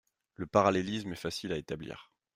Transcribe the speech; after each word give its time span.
Le 0.33 0.47
parallélisme 0.47 1.13
est 1.13 1.15
facile 1.15 1.51
à 1.51 1.57
établir. 1.57 2.09